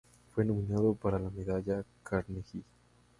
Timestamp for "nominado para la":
0.43-1.29